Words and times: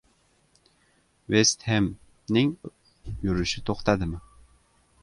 «Vest 1.35 1.67
Hem»ning 1.67 2.51
yurishi 3.29 3.65
to‘xtadimi? 3.71 4.25